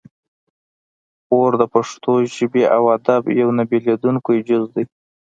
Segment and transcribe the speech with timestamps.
[1.27, 4.83] غور د پښتو ژبې او ادب یو نه بیلیدونکی جز دی